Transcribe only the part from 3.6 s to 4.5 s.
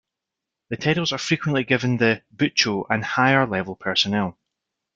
personnel.